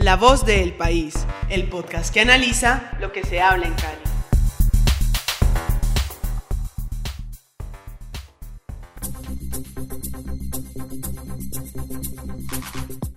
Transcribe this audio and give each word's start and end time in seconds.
La 0.00 0.16
voz 0.16 0.46
del 0.46 0.72
país, 0.72 1.12
el 1.50 1.68
podcast 1.68 2.12
que 2.12 2.20
analiza 2.22 2.90
lo 3.00 3.12
que 3.12 3.22
se 3.22 3.42
habla 3.42 3.66
en 3.66 3.74
Cali. 3.74 3.98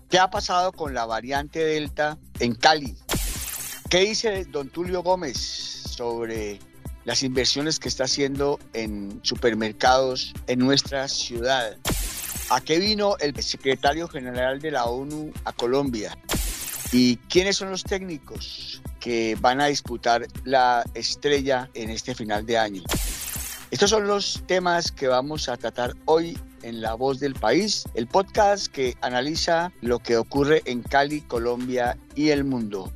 ¿Qué 0.09 0.19
ha 0.19 0.29
pasado 0.29 0.73
con 0.73 0.93
la 0.93 1.05
variante 1.05 1.63
Delta 1.63 2.17
en 2.39 2.53
Cali? 2.53 2.97
¿Qué 3.89 4.01
dice 4.01 4.43
don 4.43 4.67
Tulio 4.67 5.03
Gómez 5.03 5.37
sobre 5.37 6.59
las 7.05 7.23
inversiones 7.23 7.79
que 7.79 7.87
está 7.87 8.03
haciendo 8.03 8.59
en 8.73 9.21
supermercados 9.23 10.33
en 10.47 10.59
nuestra 10.59 11.07
ciudad? 11.07 11.77
¿A 12.49 12.59
qué 12.59 12.77
vino 12.77 13.15
el 13.19 13.41
secretario 13.41 14.09
general 14.09 14.59
de 14.59 14.71
la 14.71 14.83
ONU 14.83 15.31
a 15.45 15.53
Colombia? 15.53 16.17
¿Y 16.95 17.17
quiénes 17.17 17.57
son 17.57 17.71
los 17.71 17.83
técnicos 17.83 18.79
que 18.99 19.35
van 19.41 19.59
a 19.59 19.65
disputar 19.65 20.27
la 20.43 20.85
estrella 20.93 21.67
en 21.73 21.89
este 21.89 22.13
final 22.13 22.45
de 22.45 22.59
año? 22.59 22.83
Estos 23.71 23.89
son 23.89 24.05
los 24.05 24.43
temas 24.45 24.91
que 24.91 25.07
vamos 25.07 25.49
a 25.49 25.57
tratar 25.57 25.95
hoy 26.05 26.37
en 26.61 26.81
La 26.81 26.93
Voz 26.93 27.19
del 27.19 27.33
País, 27.33 27.85
el 27.95 28.05
podcast 28.05 28.67
que 28.67 28.95
analiza 29.01 29.71
lo 29.81 29.97
que 29.97 30.17
ocurre 30.17 30.61
en 30.65 30.83
Cali, 30.83 31.21
Colombia 31.21 31.97
y 32.13 32.29
el 32.29 32.43
mundo. 32.43 32.91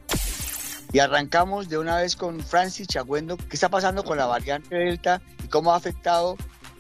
Y 0.93 0.99
arrancamos 0.99 1.67
de 1.67 1.79
una 1.79 1.97
vez 1.97 2.15
con 2.15 2.39
Francis 2.39 2.87
Chagüendo, 2.87 3.35
qué 3.35 3.55
está 3.55 3.67
pasando 3.67 4.03
con 4.03 4.19
la 4.19 4.27
variante 4.27 4.75
Delta 4.75 5.23
y 5.43 5.47
cómo 5.47 5.73
ha 5.73 5.75
afectado 5.75 6.37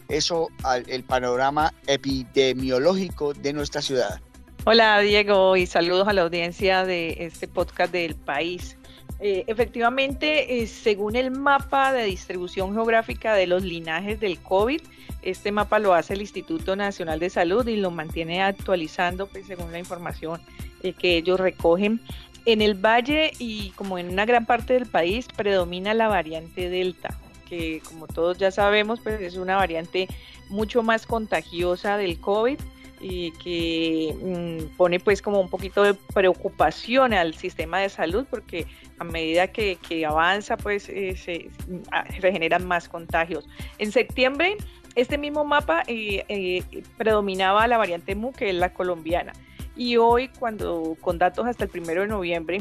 eso 0.07 0.49
al 0.61 0.87
el 0.87 1.03
panorama 1.03 1.73
epidemiológico 1.87 3.33
de 3.33 3.53
nuestra 3.53 3.81
ciudad. 3.81 4.21
Hola 4.69 4.99
Diego 4.99 5.55
y 5.55 5.65
saludos 5.65 6.09
a 6.09 6.13
la 6.13 6.23
audiencia 6.23 6.83
de 6.83 7.15
este 7.21 7.47
podcast 7.47 7.93
del 7.93 8.15
país. 8.15 8.75
Eh, 9.21 9.45
efectivamente, 9.47 10.61
eh, 10.61 10.67
según 10.67 11.15
el 11.15 11.31
mapa 11.31 11.93
de 11.93 12.03
distribución 12.03 12.73
geográfica 12.73 13.33
de 13.33 13.47
los 13.47 13.63
linajes 13.63 14.19
del 14.19 14.39
COVID, 14.39 14.81
este 15.21 15.53
mapa 15.53 15.79
lo 15.79 15.93
hace 15.93 16.15
el 16.15 16.21
Instituto 16.21 16.75
Nacional 16.75 17.17
de 17.19 17.29
Salud 17.29 17.65
y 17.65 17.77
lo 17.77 17.91
mantiene 17.91 18.43
actualizando 18.43 19.27
pues, 19.27 19.47
según 19.47 19.71
la 19.71 19.79
información 19.79 20.41
eh, 20.83 20.91
que 20.91 21.15
ellos 21.15 21.39
recogen. 21.39 22.01
En 22.43 22.61
el 22.61 22.73
valle 22.73 23.31
y 23.39 23.69
como 23.69 23.97
en 23.97 24.09
una 24.09 24.25
gran 24.25 24.45
parte 24.45 24.73
del 24.73 24.85
país 24.85 25.27
predomina 25.33 25.93
la 25.93 26.09
variante 26.09 26.69
Delta, 26.69 27.17
que 27.47 27.81
como 27.87 28.05
todos 28.05 28.37
ya 28.37 28.51
sabemos 28.51 28.99
pues, 28.99 29.21
es 29.21 29.37
una 29.37 29.55
variante 29.55 30.09
mucho 30.49 30.83
más 30.83 31.07
contagiosa 31.07 31.95
del 31.95 32.19
COVID 32.19 32.59
y 32.99 33.31
que 33.31 34.15
mm, 34.21 34.75
pone 34.75 34.99
pues 34.99 35.21
como 35.21 35.39
un 35.39 35.49
poquito 35.49 35.83
de 35.83 35.93
preocupación 35.93 37.13
al 37.13 37.33
sistema 37.35 37.79
de 37.79 37.89
salud 37.89 38.25
porque 38.29 38.65
a 38.99 39.03
medida 39.03 39.47
que, 39.47 39.77
avanza 40.07 40.57
pues 40.57 40.89
eh, 40.89 41.49
ah, 41.91 42.05
se, 42.09 42.31
generan 42.31 42.67
más 42.67 42.89
contagios. 42.89 43.47
En 43.77 43.91
septiembre 43.91 44.57
este 44.95 45.17
mismo 45.17 45.43
mapa 45.43 45.83
eh, 45.87 46.25
eh, 46.27 46.63
predominaba 46.97 47.67
la 47.67 47.77
variante 47.77 48.15
MU 48.15 48.31
que 48.31 48.49
es 48.49 48.55
la 48.55 48.73
colombiana. 48.73 49.33
Y 49.75 49.97
hoy, 49.97 50.29
cuando 50.29 50.97
con 51.01 51.19
datos 51.19 51.45
hasta 51.45 51.65
el 51.65 51.69
primero 51.69 52.01
de 52.01 52.07
noviembre, 52.07 52.57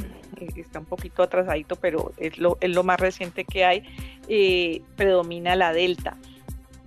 está 0.54 0.80
un 0.80 0.84
poquito 0.84 1.22
atrasadito, 1.22 1.76
pero 1.76 2.12
es 2.18 2.36
lo, 2.36 2.58
es 2.60 2.68
lo 2.68 2.82
más 2.82 3.00
reciente 3.00 3.46
que 3.46 3.64
hay, 3.64 4.84
predomina 4.96 5.56
la 5.56 5.72
Delta. 5.72 6.18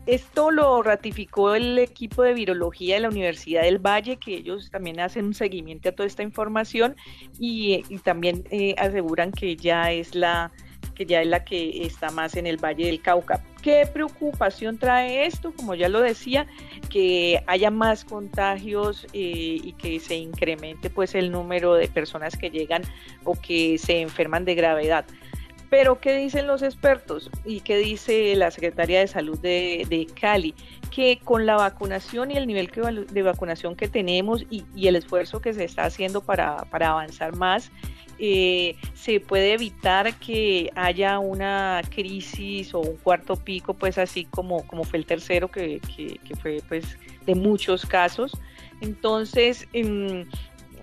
Esto 0.09 0.49
lo 0.49 0.81
ratificó 0.81 1.53
el 1.53 1.77
equipo 1.77 2.23
de 2.23 2.33
virología 2.33 2.95
de 2.95 3.01
la 3.01 3.09
Universidad 3.09 3.61
del 3.61 3.77
Valle, 3.77 4.17
que 4.17 4.37
ellos 4.37 4.71
también 4.71 4.99
hacen 4.99 5.25
un 5.25 5.33
seguimiento 5.35 5.89
a 5.89 5.91
toda 5.91 6.07
esta 6.07 6.23
información 6.23 6.95
y, 7.39 7.83
también 8.03 8.43
eh, 8.49 8.73
aseguran 8.79 9.31
que 9.31 9.55
ya 9.55 9.91
es 9.91 10.15
la 10.15 10.51
que 10.95 11.05
ya 11.05 11.21
es 11.21 11.27
la 11.27 11.45
que 11.45 11.85
está 11.85 12.09
más 12.09 12.35
en 12.35 12.47
el 12.47 12.57
Valle 12.57 12.87
del 12.87 13.03
Cauca. 13.03 13.43
¿Qué 13.61 13.87
preocupación 13.93 14.79
trae 14.79 15.27
esto? 15.27 15.53
Como 15.53 15.75
ya 15.75 15.89
lo 15.89 16.01
decía, 16.01 16.47
que 16.89 17.43
haya 17.45 17.69
más 17.69 18.03
contagios 18.03 19.05
eh, 19.13 19.59
y 19.63 19.73
que 19.73 19.99
se 19.99 20.15
incremente 20.15 20.89
pues 20.89 21.13
el 21.13 21.31
número 21.31 21.75
de 21.75 21.87
personas 21.87 22.35
que 22.35 22.49
llegan 22.49 22.81
o 23.25 23.35
que 23.35 23.77
se 23.77 24.01
enferman 24.01 24.43
de 24.43 24.55
gravedad. 24.55 25.05
Pero, 25.69 25.99
¿qué 25.99 26.15
dicen 26.15 26.47
los 26.47 26.63
expertos 26.63 27.29
y 27.45 27.61
qué 27.61 27.77
dice 27.77 28.35
la 28.35 28.49
Secretaría 28.49 29.01
de 29.01 29.07
Salud 29.07 29.37
de, 29.37 30.07
Cali? 30.19 30.55
Que 30.89 31.19
con 31.23 31.45
la 31.45 31.57
vacunación 31.57 32.31
y 32.31 32.37
el 32.37 32.47
nivel 32.47 32.71
de 33.11 33.21
vacunación 33.21 33.75
que 33.75 33.87
tenemos 33.87 34.45
y, 34.49 34.65
el 34.87 34.95
esfuerzo 34.95 35.41
que 35.41 35.53
se 35.53 35.63
está 35.63 35.83
haciendo 35.83 36.21
para, 36.21 36.65
avanzar 36.71 37.35
más, 37.35 37.71
eh, 38.17 38.75
se 38.95 39.19
puede 39.19 39.53
evitar 39.53 40.15
que 40.15 40.71
haya 40.75 41.19
una 41.19 41.81
crisis 41.89 42.73
o 42.73 42.79
un 42.79 42.97
cuarto 42.97 43.35
pico, 43.35 43.75
pues 43.75 43.99
así 43.99 44.25
como, 44.25 44.65
como 44.65 44.83
fue 44.83 44.97
el 44.97 45.05
tercero, 45.05 45.49
que, 45.49 45.79
fue 46.41 46.63
pues 46.67 46.97
de 47.27 47.35
muchos 47.35 47.85
casos. 47.85 48.31
Entonces, 48.81 49.67
em, 49.73 50.25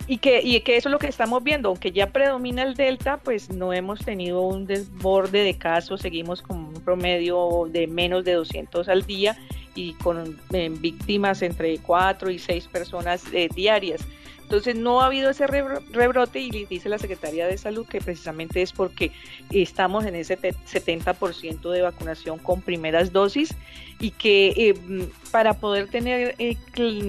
y 0.07 0.19
que, 0.19 0.41
y 0.43 0.61
que 0.61 0.77
eso 0.77 0.89
es 0.89 0.93
lo 0.93 0.99
que 0.99 1.09
estamos 1.09 1.43
viendo, 1.43 1.69
aunque 1.69 1.91
ya 1.91 2.11
predomina 2.11 2.63
el 2.63 2.75
delta, 2.75 3.19
pues 3.19 3.51
no 3.51 3.73
hemos 3.73 4.05
tenido 4.05 4.43
un 4.43 4.67
desborde 4.67 5.43
de 5.43 5.59
casos, 5.59 6.01
seguimos 6.01 6.43
con 6.43 6.59
un 6.59 6.75
promedio 6.75 7.67
de 7.69 7.87
menos 7.87 8.25
de 8.25 8.35
200 8.35 8.89
al 8.89 9.03
día 9.05 9.37
y 9.75 9.95
con 9.95 10.39
víctimas 10.81 11.43
entre 11.43 11.79
4 11.79 12.31
y 12.31 12.39
6 12.39 12.69
personas 12.69 13.25
eh, 13.33 13.49
diarias. 13.55 14.07
Entonces 14.47 14.77
no 14.77 15.01
ha 15.01 15.07
habido 15.07 15.29
ese 15.29 15.49
rebrote 15.49 16.39
y 16.39 16.67
dice 16.67 16.89
la 16.89 16.99
Secretaría 16.99 17.49
de 17.49 17.59
Salud 17.59 17.85
que 17.85 18.01
precisamente 18.01 18.63
es 18.63 18.71
porque 18.71 19.11
estamos 19.51 20.05
en 20.05 20.15
ese 20.15 20.39
70% 20.39 21.69
de 21.69 21.83
vacunación 21.83 22.39
con 22.39 22.61
primeras 22.63 23.13
dosis 23.13 23.57
y 23.99 24.13
que 24.13 24.55
eh, 24.57 25.09
para 25.33 25.55
poder 25.55 25.89
tener 25.89 26.37
eh, 26.39 26.57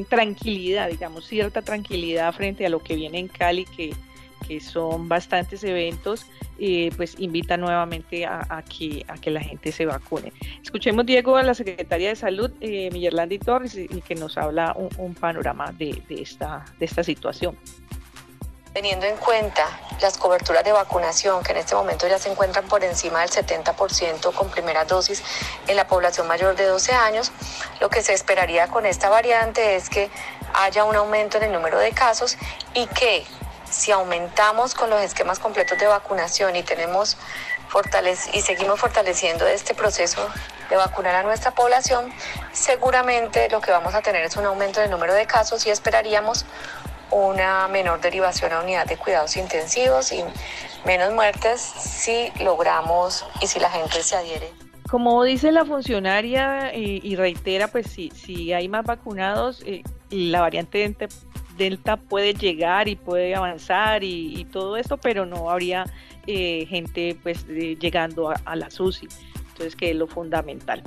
tranquilidad, 0.09 0.89
digamos, 0.89 1.27
cierta 1.27 1.61
tranquilidad 1.61 2.33
frente 2.33 2.65
a 2.65 2.69
lo 2.69 2.79
que 2.79 2.95
viene 2.95 3.19
en 3.19 3.27
Cali, 3.27 3.65
que 3.65 3.93
que 4.47 4.59
son 4.59 5.07
bastantes 5.07 5.63
eventos, 5.63 6.25
eh, 6.59 6.91
pues 6.97 7.15
invita 7.19 7.57
nuevamente 7.57 8.25
a, 8.25 8.63
que, 8.63 9.05
a 9.07 9.15
que 9.15 9.29
la 9.29 9.41
gente 9.41 9.71
se 9.71 9.85
vacune. 9.85 10.33
Escuchemos, 10.63 11.05
Diego, 11.05 11.37
a 11.37 11.43
la 11.43 11.53
Secretaria 11.53 12.09
de 12.09 12.15
Salud, 12.15 12.51
eh, 12.61 12.89
Millerlandi 12.91 13.39
Torres, 13.39 13.75
y, 13.75 13.87
que 14.01 14.15
nos 14.15 14.37
habla 14.37 14.75
un, 14.75 15.13
panorama 15.15 15.71
de, 15.77 16.03
esta, 16.09 16.65
de 16.79 16.85
esta 16.85 17.03
situación. 17.03 17.57
Teniendo 18.73 19.05
en 19.05 19.15
cuenta 19.17 19.65
las 20.01 20.17
coberturas 20.17 20.63
de 20.63 20.71
vacunación 20.71 21.41
que 21.43 21.51
en 21.51 21.57
este 21.57 21.73
momento 21.73 22.07
ya 22.07 22.19
se 22.19 22.29
encuentran 22.29 22.67
por 22.67 22.83
encima 22.83 23.21
del 23.21 23.29
70% 23.29 24.33
con 24.33 24.49
primera 24.51 24.85
dosis 24.85 25.23
en 25.67 25.75
la 25.75 25.87
población 25.87 26.27
mayor 26.27 26.55
de 26.55 26.65
12 26.65 26.93
años, 26.93 27.31
lo 27.81 27.89
que 27.89 28.01
se 28.03 28.13
esperaría 28.13 28.67
con 28.67 28.85
esta 28.85 29.09
variante 29.09 29.75
es 29.75 29.89
que 29.89 30.09
haya 30.53 30.83
un 30.83 30.95
aumento 30.95 31.37
en 31.37 31.43
el 31.43 31.51
número 31.51 31.79
de 31.79 31.91
casos 31.91 32.37
y 32.73 32.85
que 32.87 33.25
si 33.69 33.91
aumentamos 33.91 34.73
con 34.73 34.89
los 34.89 35.01
esquemas 35.01 35.39
completos 35.39 35.77
de 35.77 35.87
vacunación 35.87 36.55
y 36.55 36.63
tenemos 36.63 37.17
y 38.33 38.41
seguimos 38.41 38.79
fortaleciendo 38.79 39.45
este 39.45 39.75
proceso 39.75 40.27
de 40.69 40.75
vacunar 40.75 41.15
a 41.15 41.23
nuestra 41.23 41.51
población, 41.51 42.11
seguramente 42.51 43.49
lo 43.49 43.61
que 43.61 43.71
vamos 43.71 43.93
a 43.93 44.01
tener 44.01 44.23
es 44.23 44.35
un 44.35 44.45
aumento 44.45 44.79
del 44.79 44.89
número 44.89 45.13
de 45.13 45.25
casos 45.25 45.65
y 45.67 45.69
esperaríamos 45.69 46.45
una 47.11 47.67
menor 47.67 48.01
derivación 48.01 48.51
a 48.53 48.61
unidad 48.61 48.85
de 48.85 48.97
cuidados 48.97 49.37
intensivos 49.37 50.11
y 50.11 50.23
menos 50.85 51.13
muertes 51.13 51.61
si 51.61 52.31
logramos 52.39 53.25
y 53.41 53.47
si 53.47 53.59
la 53.59 53.69
gente 53.69 54.03
se 54.03 54.15
adhiere. 54.15 54.51
Como 54.89 55.23
dice 55.23 55.51
la 55.51 55.65
funcionaria 55.65 56.73
y, 56.73 57.15
reitera, 57.17 57.67
pues 57.67 57.87
si, 57.87 58.09
si 58.11 58.53
hay 58.53 58.69
más 58.69 58.85
vacunados, 58.85 59.61
eh, 59.65 59.83
la 60.09 60.39
variante 60.39 60.95
Delta 61.57 61.97
puede 61.97 62.33
llegar 62.33 62.87
y 62.87 62.95
puede 62.95 63.35
avanzar 63.35 64.03
y, 64.03 64.45
todo 64.51 64.77
esto, 64.77 64.97
pero 64.97 65.25
no 65.25 65.49
habría 65.49 65.85
eh, 66.25 66.65
gente 66.67 67.17
pues 67.21 67.45
llegando 67.47 68.33
a, 68.45 68.55
la 68.55 68.69
SUSI. 68.69 69.07
Entonces, 69.49 69.75
que 69.75 69.91
es 69.91 69.95
lo 69.95 70.07
fundamental. 70.07 70.83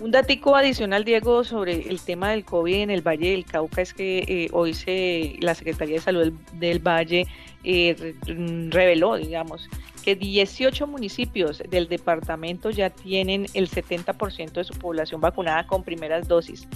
Un 0.00 0.10
datico 0.10 0.56
adicional, 0.56 1.04
Diego, 1.04 1.44
sobre 1.44 1.88
el 1.88 2.00
tema 2.00 2.30
del 2.30 2.44
COVID 2.44 2.74
en 2.74 2.90
el 2.90 3.00
Valle 3.00 3.30
del 3.30 3.44
Cauca 3.44 3.80
es 3.80 3.94
que 3.94 4.18
eh, 4.26 4.48
hoy 4.52 4.74
se, 4.74 5.36
la 5.40 5.54
Secretaría 5.54 5.96
de 5.96 6.00
Salud 6.00 6.32
del, 6.54 6.80
Valle 6.80 7.26
eh, 7.62 8.14
mm, 8.26 8.70
reveló, 8.70 9.16
digamos, 9.16 9.68
que 10.04 10.16
18 10.16 10.86
municipios 10.86 11.62
del 11.68 11.88
departamento 11.88 12.70
ya 12.70 12.90
tienen 12.90 13.46
el 13.54 13.70
70% 13.70 14.52
de 14.52 14.64
su 14.64 14.74
población 14.74 15.20
vacunada 15.20 15.66
con 15.66 15.82
primeras 15.82 16.28
dosis, 16.28 16.68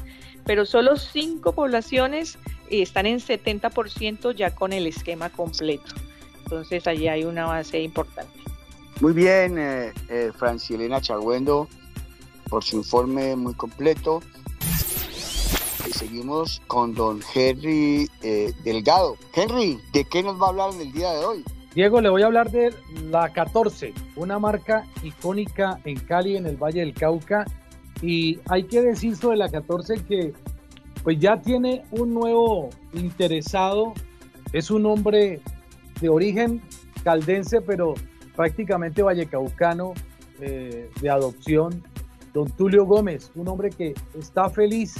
pero 0.45 0.65
solo 0.65 0.97
5 0.97 1.53
poblaciones 1.53 2.39
eh, 2.71 2.83
están 2.83 3.07
en 3.07 3.19
70% 3.19 4.35
ya 4.35 4.55
con 4.55 4.73
el 4.73 4.87
esquema 4.87 5.29
completo. 5.31 5.95
Entonces 6.45 6.87
allí 6.87 7.09
hay 7.09 7.25
una 7.25 7.45
base 7.45 7.81
importante. 7.83 8.33
Muy 9.01 9.13
bien, 9.13 9.59
eh, 9.59 9.93
eh, 10.09 10.33
Francilena 10.37 11.01
Chagüendo, 11.01 11.69
por 12.49 12.65
su 12.65 12.77
informe 12.77 13.37
muy 13.37 13.55
completo. 13.55 14.23
Y 15.87 15.93
seguimos 15.93 16.61
con 16.67 16.95
don 16.95 17.21
Henry 17.35 18.11
eh, 18.23 18.53
Delgado. 18.65 19.17
Henry, 19.35 19.79
¿de 19.93 20.05
qué 20.05 20.23
nos 20.23 20.41
va 20.41 20.47
a 20.47 20.49
hablar 20.49 20.73
en 20.73 20.81
el 20.81 20.93
día 20.93 21.13
de 21.13 21.25
hoy? 21.25 21.45
Diego, 21.79 22.01
le 22.01 22.09
voy 22.09 22.23
a 22.23 22.27
hablar 22.27 22.51
de 22.51 22.75
la 23.09 23.29
14, 23.33 23.95
una 24.17 24.41
marca 24.41 24.85
icónica 25.05 25.79
en 25.85 25.97
Cali, 25.97 26.37
en 26.37 26.47
el 26.47 26.57
Valle 26.57 26.81
del 26.81 26.93
Cauca. 26.93 27.45
Y 28.03 28.41
hay 28.49 28.65
que 28.65 28.83
decir 28.83 29.15
sobre 29.15 29.37
la 29.37 29.49
14 29.49 30.03
que 30.03 30.33
pues 31.05 31.21
ya 31.21 31.41
tiene 31.41 31.85
un 31.93 32.13
nuevo 32.15 32.71
interesado. 32.95 33.95
Es 34.53 34.73
un 34.73 34.87
hombre 34.87 35.41
de 36.01 36.09
origen 36.09 36.61
caldense, 37.05 37.61
pero 37.61 37.95
prácticamente 38.35 39.01
vallecaucano 39.01 39.95
eh, 40.41 40.91
de 41.01 41.11
adopción, 41.11 41.85
don 42.35 42.51
Tulio 42.51 42.87
Gómez, 42.87 43.31
un 43.37 43.47
hombre 43.47 43.71
que 43.71 43.95
está 44.19 44.51
feliz, 44.51 44.97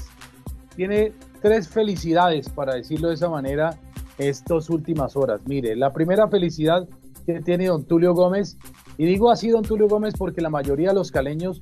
tiene 0.77 1.13
tres 1.43 1.69
felicidades, 1.69 2.49
para 2.49 2.77
decirlo 2.77 3.09
de 3.09 3.15
esa 3.15 3.29
manera, 3.29 3.77
estas 4.19 4.71
últimas 4.71 5.17
horas. 5.17 5.41
Mire, 5.47 5.77
la 5.77 5.93
primera 5.93 6.29
felicidad 6.29 6.89
que 7.27 7.41
tiene 7.41 7.67
don 7.67 7.85
Tulio 7.85 8.15
Gómez, 8.15 8.59
y 8.97 9.07
digo 9.07 9.31
así 9.31 9.49
don 9.49 9.63
Tulio 9.63 9.89
Gómez 9.89 10.15
porque 10.17 10.41
la 10.41 10.51
mayoría 10.51 10.89
de 10.89 10.95
los 10.95 11.11
caleños 11.11 11.61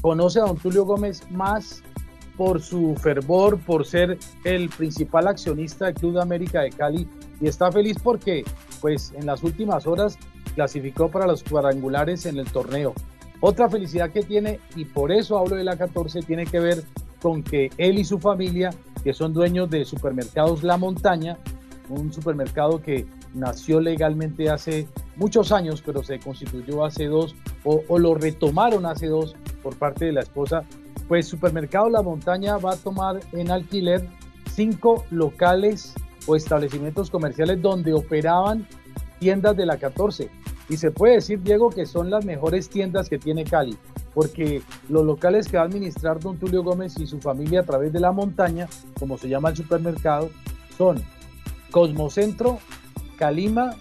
conoce 0.00 0.40
a 0.40 0.44
don 0.44 0.56
Tulio 0.56 0.84
Gómez 0.84 1.22
más 1.30 1.82
por 2.36 2.62
su 2.62 2.94
fervor, 2.96 3.58
por 3.58 3.84
ser 3.84 4.18
el 4.44 4.70
principal 4.70 5.28
accionista 5.28 5.86
del 5.86 5.94
Club 5.94 6.14
de 6.14 6.22
América 6.22 6.62
de 6.62 6.70
Cali 6.70 7.08
y 7.40 7.48
está 7.48 7.70
feliz 7.70 7.96
porque 8.02 8.44
pues 8.80 9.12
en 9.14 9.26
las 9.26 9.42
últimas 9.42 9.86
horas 9.86 10.18
clasificó 10.54 11.10
para 11.10 11.26
los 11.26 11.42
cuadrangulares 11.42 12.26
en 12.26 12.38
el 12.38 12.50
torneo. 12.50 12.94
Otra 13.40 13.68
felicidad 13.68 14.10
que 14.10 14.22
tiene, 14.22 14.60
y 14.76 14.84
por 14.84 15.12
eso 15.12 15.38
hablo 15.38 15.56
de 15.56 15.64
la 15.64 15.76
14, 15.76 16.20
tiene 16.20 16.44
que 16.44 16.60
ver 16.60 16.84
con 17.22 17.42
que 17.42 17.70
él 17.78 17.98
y 17.98 18.04
su 18.04 18.18
familia, 18.18 18.70
que 19.02 19.14
son 19.14 19.32
dueños 19.32 19.70
de 19.70 19.84
supermercados 19.84 20.62
La 20.62 20.76
Montaña, 20.76 21.38
un 21.90 22.12
supermercado 22.12 22.80
que 22.80 23.06
nació 23.34 23.80
legalmente 23.80 24.50
hace 24.50 24.88
muchos 25.16 25.52
años, 25.52 25.82
pero 25.84 26.02
se 26.02 26.18
constituyó 26.18 26.84
hace 26.84 27.06
dos, 27.06 27.34
o, 27.64 27.98
lo 27.98 28.14
retomaron 28.14 28.86
hace 28.86 29.06
dos 29.06 29.36
por 29.62 29.76
parte 29.76 30.06
de 30.06 30.12
la 30.12 30.20
esposa, 30.20 30.64
pues 31.08 31.26
Supermercado 31.26 31.90
La 31.90 32.02
Montaña 32.02 32.56
va 32.56 32.72
a 32.72 32.76
tomar 32.76 33.20
en 33.32 33.50
alquiler 33.50 34.08
cinco 34.52 35.04
locales 35.10 35.94
o 36.26 36.36
establecimientos 36.36 37.10
comerciales 37.10 37.60
donde 37.60 37.92
operaban 37.92 38.66
tiendas 39.18 39.56
de 39.56 39.66
la 39.66 39.76
14. 39.76 40.30
Y 40.68 40.76
se 40.76 40.92
puede 40.92 41.14
decir, 41.14 41.42
Diego, 41.42 41.70
que 41.70 41.84
son 41.84 42.10
las 42.10 42.24
mejores 42.24 42.68
tiendas 42.68 43.08
que 43.08 43.18
tiene 43.18 43.44
Cali, 43.44 43.76
porque 44.14 44.62
los 44.88 45.04
locales 45.04 45.48
que 45.48 45.56
va 45.56 45.64
a 45.64 45.66
administrar 45.66 46.20
don 46.20 46.38
Tulio 46.38 46.62
Gómez 46.62 46.98
y 46.98 47.06
su 47.06 47.20
familia 47.20 47.60
a 47.60 47.64
través 47.64 47.92
de 47.92 47.98
la 47.98 48.12
montaña, 48.12 48.68
como 48.98 49.18
se 49.18 49.28
llama 49.28 49.50
el 49.50 49.56
supermercado, 49.56 50.30
son 50.78 51.02
Cosmocentro, 51.70 52.58
Calima, 53.16 53.76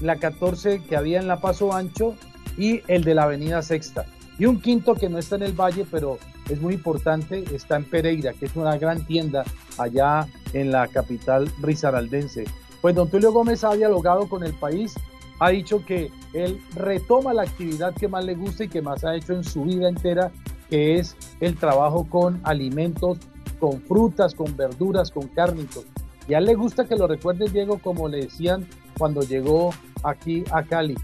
la 0.00 0.16
14 0.16 0.82
que 0.82 0.96
había 0.96 1.20
en 1.20 1.28
La 1.28 1.40
Paso 1.40 1.72
Ancho 1.72 2.14
y 2.56 2.80
el 2.88 3.04
de 3.04 3.14
la 3.14 3.24
Avenida 3.24 3.62
Sexta. 3.62 4.06
Y 4.38 4.46
un 4.46 4.60
quinto 4.60 4.94
que 4.94 5.08
no 5.08 5.18
está 5.18 5.36
en 5.36 5.42
el 5.42 5.52
Valle, 5.52 5.86
pero 5.90 6.18
es 6.48 6.60
muy 6.60 6.74
importante, 6.74 7.44
está 7.54 7.76
en 7.76 7.84
Pereira, 7.84 8.32
que 8.32 8.46
es 8.46 8.56
una 8.56 8.76
gran 8.78 9.06
tienda 9.06 9.44
allá 9.78 10.26
en 10.52 10.72
la 10.72 10.88
capital 10.88 11.50
risaraldense. 11.60 12.44
Pues 12.80 12.94
don 12.94 13.10
Tulio 13.10 13.32
Gómez 13.32 13.62
ha 13.64 13.74
dialogado 13.74 14.28
con 14.28 14.42
el 14.42 14.54
país, 14.54 14.94
ha 15.38 15.50
dicho 15.50 15.84
que 15.84 16.10
él 16.32 16.60
retoma 16.74 17.34
la 17.34 17.42
actividad 17.42 17.94
que 17.94 18.08
más 18.08 18.24
le 18.24 18.34
gusta 18.34 18.64
y 18.64 18.68
que 18.68 18.82
más 18.82 19.04
ha 19.04 19.14
hecho 19.14 19.34
en 19.34 19.44
su 19.44 19.64
vida 19.64 19.88
entera, 19.88 20.30
que 20.68 20.98
es 20.98 21.16
el 21.40 21.56
trabajo 21.56 22.06
con 22.08 22.40
alimentos, 22.44 23.18
con 23.58 23.80
frutas, 23.82 24.34
con 24.34 24.56
verduras, 24.56 25.10
con 25.10 25.28
cárnicos. 25.28 25.84
Y 26.30 26.34
a 26.34 26.38
él 26.38 26.44
le 26.44 26.54
gusta 26.54 26.84
que 26.84 26.94
lo 26.94 27.08
recuerde 27.08 27.50
Diego 27.50 27.80
como 27.82 28.06
le 28.06 28.18
decían 28.18 28.64
cuando 28.96 29.22
llegó 29.22 29.74
aquí 30.04 30.44
a 30.52 30.62
Cali, 30.62 30.94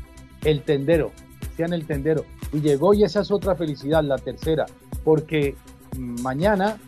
el 0.45 0.63
tendero, 0.63 1.11
decían 1.41 1.73
el 1.73 1.85
tendero. 1.85 2.25
Y 2.53 2.61
llegó 2.61 2.95
y 2.95 3.03
esa 3.03 3.23
es 3.23 3.33
otra 3.33 3.57
felicidad, 3.57 4.05
la 4.05 4.19
tercera, 4.19 4.67
porque 5.03 5.57
mañana 5.99 6.79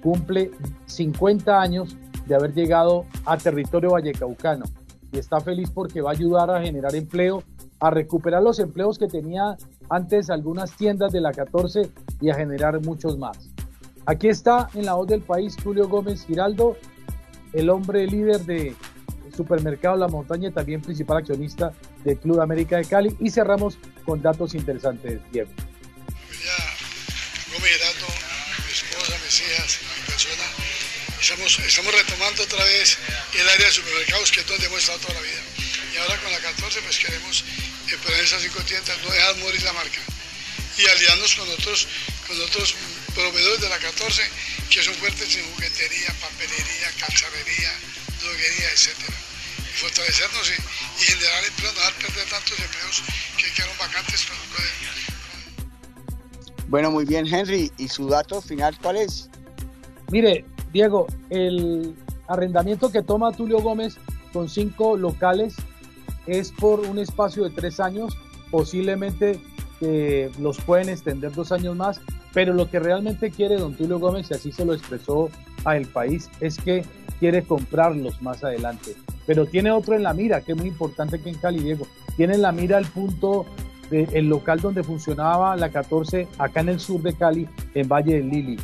cumple 0.00 0.52
50 0.86 1.60
años 1.60 1.96
de 2.28 2.36
haber 2.36 2.54
llegado 2.54 3.04
a 3.26 3.36
territorio 3.36 3.90
vallecaucano 3.90 4.66
y 5.10 5.18
está 5.18 5.40
feliz 5.40 5.68
porque 5.68 6.00
va 6.00 6.10
a 6.10 6.12
ayudar 6.12 6.52
a 6.52 6.62
generar 6.62 6.94
empleo, 6.94 7.42
a 7.80 7.90
recuperar 7.90 8.44
los 8.44 8.60
empleos 8.60 8.96
que 8.96 9.08
tenía 9.08 9.56
antes 9.90 10.30
algunas 10.30 10.70
tiendas 10.76 11.10
de 11.10 11.20
la 11.20 11.32
14 11.32 11.90
y 12.20 12.30
a 12.30 12.34
generar 12.36 12.80
muchos 12.80 13.18
más. 13.18 13.50
Aquí 14.06 14.28
está 14.28 14.70
en 14.74 14.86
la 14.86 14.94
voz 14.94 15.08
del 15.08 15.22
país 15.22 15.56
Julio 15.60 15.88
Gómez 15.88 16.24
Giraldo, 16.24 16.76
el 17.52 17.70
hombre 17.70 18.06
líder 18.06 18.40
de 18.40 18.74
Supermercado 19.36 19.96
La 19.96 20.08
Montaña, 20.08 20.50
también 20.50 20.80
principal 20.80 21.18
accionista 21.18 21.72
del 22.04 22.18
Club 22.18 22.40
América 22.40 22.76
de 22.76 22.84
Cali. 22.84 23.14
Y 23.20 23.30
cerramos 23.30 23.78
con 24.04 24.20
datos 24.20 24.54
interesantes, 24.54 25.20
Diego. 25.30 25.50
Gómez 27.52 27.70
Giraldo, 27.72 28.06
mi 28.66 28.72
esposa, 28.72 29.14
mis 29.24 29.40
hijas, 29.40 29.78
estamos, 31.20 31.58
estamos 31.58 31.94
retomando 31.94 32.42
otra 32.42 32.64
vez 32.64 32.98
el 33.34 33.48
área 33.48 33.66
de 33.66 33.72
supermercados 33.72 34.32
que 34.32 34.40
es 34.40 34.46
donde 34.46 34.66
hemos 34.66 34.80
estado 34.80 34.98
toda 34.98 35.14
la 35.14 35.20
vida. 35.20 35.42
Y 35.92 35.96
ahora 35.98 36.16
con 36.18 36.32
la 36.32 36.38
14 36.38 36.80
pues 36.82 36.98
queremos 36.98 37.44
eh, 37.90 37.96
poner 38.02 38.20
esas 38.20 38.42
cinco 38.42 38.60
tiendas, 38.62 38.96
no 39.02 39.10
dejar 39.10 39.36
morir 39.36 39.62
la 39.62 39.72
marca. 39.72 40.00
Y 40.78 40.86
aliarnos 40.86 41.34
con 41.34 41.48
otros, 41.48 41.88
con 42.28 42.40
otros 42.42 42.76
proveedores 43.14 43.60
de 43.62 43.68
la 43.70 43.78
14 43.78 44.22
que 44.70 44.82
son 44.82 44.94
fuertes 44.94 45.34
en 45.34 45.44
juguetería, 45.54 46.14
papelería, 46.20 46.88
calzadería, 47.00 47.72
droguería, 48.20 48.70
etc. 48.70 48.92
Y 49.58 49.76
fortalecernos 49.80 50.50
y, 50.50 50.52
y 51.00 51.04
generar 51.04 51.44
empleos, 51.44 51.74
no 51.74 51.80
dejar 51.80 51.94
perder 51.94 52.28
tantos 52.28 52.58
empleos 52.60 53.02
que 53.38 53.52
quedaron 53.54 53.78
vacantes 53.78 54.26
con, 54.26 54.36
Bueno, 56.68 56.90
muy 56.90 57.06
bien, 57.06 57.26
Henry. 57.26 57.72
¿Y 57.78 57.88
su 57.88 58.08
dato 58.08 58.42
final 58.42 58.78
cuál 58.82 58.98
es? 58.98 59.30
Mire, 60.10 60.44
Diego, 60.72 61.06
el 61.30 61.96
arrendamiento 62.28 62.92
que 62.92 63.02
toma 63.02 63.32
Tulio 63.32 63.60
Gómez 63.60 63.96
con 64.32 64.48
cinco 64.50 64.96
locales 64.98 65.54
es 66.26 66.52
por 66.52 66.80
un 66.80 66.98
espacio 66.98 67.44
de 67.44 67.50
tres 67.50 67.80
años, 67.80 68.14
posiblemente 68.50 69.40
los 69.80 70.58
pueden 70.60 70.88
extender 70.88 71.32
dos 71.32 71.52
años 71.52 71.76
más, 71.76 72.00
pero 72.32 72.52
lo 72.52 72.70
que 72.70 72.78
realmente 72.78 73.30
quiere 73.30 73.56
don 73.56 73.74
Tulio 73.74 73.98
Gómez, 73.98 74.30
y 74.30 74.34
así 74.34 74.52
se 74.52 74.64
lo 74.64 74.74
expresó 74.74 75.30
a 75.64 75.76
el 75.76 75.86
país, 75.86 76.30
es 76.40 76.58
que 76.58 76.84
quiere 77.18 77.42
comprarlos 77.42 78.20
más 78.22 78.44
adelante. 78.44 78.94
Pero 79.26 79.46
tiene 79.46 79.70
otro 79.70 79.94
en 79.94 80.02
la 80.02 80.14
mira, 80.14 80.40
que 80.40 80.52
es 80.52 80.58
muy 80.58 80.68
importante 80.68 81.20
que 81.20 81.28
en 81.28 81.36
Cali, 81.36 81.60
Diego. 81.60 81.86
Tiene 82.16 82.34
en 82.34 82.42
la 82.42 82.52
mira 82.52 82.78
el 82.78 82.86
punto 82.86 83.46
del 83.90 84.26
local 84.28 84.60
donde 84.60 84.82
funcionaba 84.82 85.56
la 85.56 85.70
14 85.70 86.28
acá 86.38 86.60
en 86.60 86.70
el 86.70 86.80
sur 86.80 87.02
de 87.02 87.14
Cali, 87.14 87.48
en 87.74 87.88
Valle 87.88 88.16
del 88.16 88.28
Lili. 88.28 88.58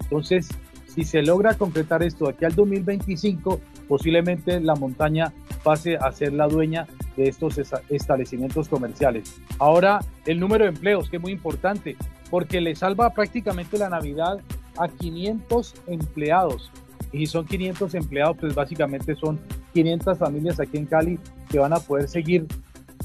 Entonces, 0.00 0.48
si 0.86 1.04
se 1.04 1.22
logra 1.22 1.54
concretar 1.54 2.02
esto 2.02 2.28
aquí 2.28 2.44
al 2.44 2.54
2025, 2.54 3.60
posiblemente 3.88 4.60
la 4.60 4.74
montaña 4.74 5.32
pase 5.62 5.96
a 5.96 6.10
ser 6.12 6.32
la 6.32 6.48
dueña 6.48 6.86
de 7.16 7.28
estos 7.28 7.60
establecimientos 7.88 8.68
comerciales. 8.68 9.40
Ahora, 9.58 10.00
el 10.26 10.40
número 10.40 10.64
de 10.64 10.70
empleos, 10.70 11.10
que 11.10 11.16
es 11.16 11.22
muy 11.22 11.32
importante, 11.32 11.96
porque 12.30 12.60
le 12.60 12.74
salva 12.74 13.10
prácticamente 13.10 13.78
la 13.78 13.88
Navidad 13.88 14.40
a 14.78 14.88
500 14.88 15.74
empleados. 15.86 16.70
Y 17.12 17.26
son 17.26 17.44
500 17.44 17.94
empleados, 17.94 18.36
pues 18.40 18.54
básicamente 18.54 19.16
son 19.16 19.40
500 19.74 20.18
familias 20.18 20.60
aquí 20.60 20.78
en 20.78 20.86
Cali 20.86 21.18
que 21.48 21.58
van 21.58 21.72
a 21.72 21.80
poder 21.80 22.08
seguir 22.08 22.46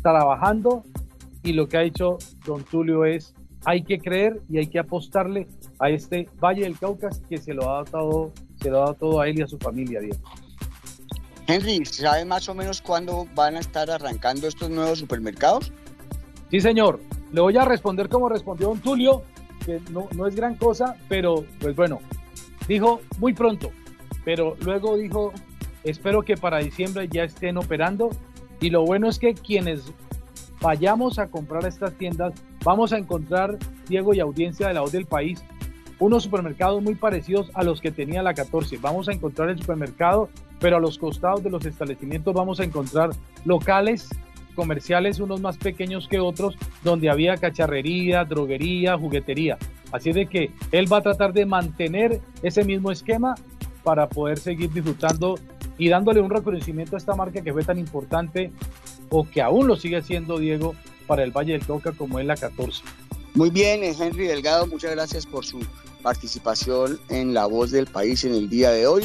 trabajando. 0.02 0.84
Y 1.44 1.54
lo 1.54 1.68
que 1.68 1.78
ha 1.78 1.84
hecho 1.84 2.18
don 2.46 2.64
Tulio 2.64 3.06
es, 3.06 3.34
hay 3.66 3.84
que 3.84 4.00
creer 4.00 4.42
y 4.50 4.60
hay 4.60 4.68
que 4.68 4.80
apostarle 4.80 5.48
a 5.80 5.90
este 5.90 6.30
Valle 6.42 6.64
del 6.64 6.78
Cauca 6.78 7.10
que 7.28 7.38
se 7.38 7.54
lo 7.54 7.72
ha 7.72 7.84
dado, 7.84 8.32
se 8.62 8.70
lo 8.70 8.78
ha 8.78 8.80
dado 8.82 8.94
todo 8.94 9.22
a 9.22 9.28
él 9.28 9.40
y 9.40 9.42
a 9.42 9.48
su 9.48 9.58
familia, 9.58 10.00
Diego. 10.00 10.18
Henry, 11.48 11.86
¿sabe 11.86 12.25
más 12.25 12.50
o 12.50 12.56
menos 12.56 12.82
cuándo 12.82 13.28
van 13.36 13.56
a 13.56 13.60
estar 13.60 13.90
arrancando 13.92 14.48
estos 14.48 14.70
nuevos 14.70 15.00
supermercados? 15.00 15.72
Sí, 16.50 16.60
señor. 16.60 17.00
Le 17.32 17.42
voy 17.42 17.58
a 17.58 17.66
responder 17.66 18.10
como 18.10 18.30
respondió 18.30 18.70
don 18.70 18.80
Tulio. 18.80 19.24
que 19.66 19.82
no, 19.92 20.08
no 20.16 20.28
es 20.28 20.36
gran 20.36 20.56
cosa, 20.56 20.96
pero 21.10 21.46
pues 21.60 21.75
bueno, 21.75 22.00
dijo 22.68 23.02
muy 23.20 23.34
pronto, 23.34 23.72
pero 24.24 24.56
luego 24.62 24.96
dijo, 24.96 25.34
espero 25.84 26.22
que 26.22 26.38
para 26.38 26.60
diciembre 26.60 27.08
ya 27.12 27.24
estén 27.24 27.58
operando 27.58 28.10
y 28.60 28.70
lo 28.70 28.86
bueno 28.86 29.10
es 29.10 29.20
que 29.20 29.34
quienes 29.34 29.92
vayamos 30.62 31.20
a 31.20 31.28
comprar 31.28 31.66
estas 31.66 31.94
tiendas, 31.98 32.34
vamos 32.64 32.94
a 32.94 32.98
encontrar, 32.98 33.58
Diego 33.88 34.14
y 34.14 34.20
audiencia 34.20 34.68
de 34.68 34.74
la 34.75 34.82
voz 34.82 34.92
del 34.92 35.06
país, 35.06 35.44
unos 36.00 36.24
supermercados 36.24 36.82
muy 36.82 36.96
parecidos 36.96 37.52
a 37.54 37.64
los 37.64 37.82
que 37.82 37.92
tenía 37.92 38.24
la 38.24 38.34
14. 38.34 38.78
Vamos 38.78 39.08
a 39.08 39.14
encontrar 39.14 39.50
el 39.50 39.60
supermercado, 39.60 40.30
pero 40.60 40.78
a 40.78 40.80
los 40.80 40.98
costados 40.98 41.44
de 41.44 41.50
los 41.50 41.66
establecimientos 41.66 42.34
vamos 42.34 42.60
a 42.60 42.64
encontrar 42.64 43.12
locales 43.46 44.10
comerciales, 44.56 45.20
unos 45.20 45.42
más 45.42 45.58
pequeños 45.58 46.08
que 46.08 46.20
otros, 46.20 46.58
donde 46.84 47.10
había 47.10 47.38
cacharrería, 47.38 48.24
droguería, 48.24 48.98
juguetería. 48.98 49.58
Así 49.92 50.12
de 50.14 50.25
que 50.25 50.52
él 50.72 50.92
va 50.92 50.98
a 50.98 51.02
tratar 51.02 51.34
de 51.34 51.46
mantener 51.46 52.22
ese 52.42 52.64
mismo 52.64 52.92
esquema 52.92 53.36
para 53.84 54.08
poder 54.08 54.40
seguir 54.40 54.72
disfrutando 54.72 55.38
y 55.78 55.90
dándole 55.90 56.22
un 56.22 56.30
reconocimiento 56.30 56.96
a 56.96 57.00
esta 57.00 57.16
marca 57.16 57.42
que 57.42 57.54
fue 57.54 57.64
tan 57.64 57.78
importante 57.78 58.52
o 59.10 59.30
que 59.30 59.42
aún 59.42 59.68
lo 59.68 59.75
sigue 59.75 60.02
siendo 60.02 60.40
Diego 60.40 60.74
para 61.06 61.24
el 61.24 61.32
Valle 61.32 61.54
del 61.54 61.66
Cauca 61.66 61.92
como 61.92 62.20
es 62.20 62.25
la 62.25 62.36
14. 62.36 62.84
Muy 63.36 63.50
bien, 63.50 63.84
Henry 63.84 64.27
Delgado, 64.27 64.65
muchas 64.65 64.92
gracias 64.92 65.25
por 65.25 65.46
su 65.46 65.60
participación 66.01 67.01
en 67.10 67.34
La 67.34 67.48
Voz 67.48 67.70
del 67.70 67.86
País 67.86 68.24
en 68.24 68.34
el 68.34 68.50
día 68.50 68.72
de 68.72 68.88
hoy. 68.88 69.04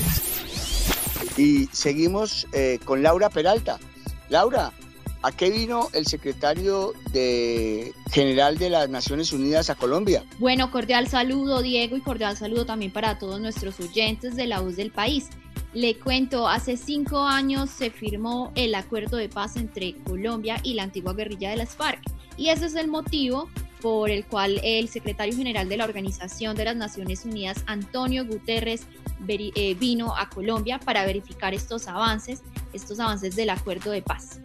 Y 1.37 1.67
seguimos 1.73 2.47
eh, 2.53 2.79
con 2.85 3.03
Laura 3.03 3.29
Peralta. 3.29 3.81
Laura, 4.29 4.73
¿a 5.23 5.33
qué 5.33 5.51
vino 5.51 5.89
el 5.95 6.07
secretario 6.07 6.93
de 7.11 7.93
general 8.13 8.57
de 8.57 8.71
las 8.71 8.89
Naciones 8.89 9.33
Unidas 9.33 9.69
a 9.69 9.75
Colombia? 9.75 10.25
Bueno, 10.39 10.71
cordial 10.71 11.09
saludo 11.09 11.61
Diego 11.61 11.97
y 11.97 12.01
cordial 12.01 12.37
saludo 12.37 12.65
también 12.65 12.93
para 12.93 13.19
todos 13.19 13.41
nuestros 13.41 13.81
oyentes 13.81 14.37
de 14.37 14.47
La 14.47 14.61
Voz 14.61 14.77
del 14.77 14.93
País. 14.93 15.29
Le 15.73 15.99
cuento, 15.99 16.47
hace 16.47 16.77
cinco 16.77 17.19
años 17.19 17.69
se 17.69 17.91
firmó 17.91 18.53
el 18.55 18.77
acuerdo 18.77 19.17
de 19.17 19.29
paz 19.29 19.57
entre 19.57 19.97
Colombia 20.05 20.61
y 20.63 20.75
la 20.75 20.85
antigua 20.85 21.15
guerrilla 21.15 21.51
de 21.51 21.57
las 21.57 21.75
FARC. 21.75 22.01
Y 22.37 22.51
ese 22.51 22.67
es 22.67 22.77
el 22.77 22.87
motivo 22.87 23.49
por 23.81 24.11
el 24.11 24.25
cual 24.25 24.61
el 24.63 24.89
secretario 24.89 25.37
general 25.37 25.69
de 25.69 25.77
la 25.77 25.85
Organización 25.85 26.57
de 26.57 26.65
las 26.65 26.77
Naciones 26.77 27.25
Unidas, 27.25 27.63
Antonio 27.67 28.27
Guterres, 28.27 28.87
eh, 29.29 29.75
vino 29.75 30.17
a 30.17 30.29
Colombia 30.29 30.79
para 30.79 31.05
verificar 31.05 31.55
estos 31.55 31.89
avances, 31.89 32.43
estos 32.73 32.99
avances 33.01 33.37
del 33.37 33.51
acuerdo 33.51 33.91
de 33.91 34.03
paz. 34.03 34.41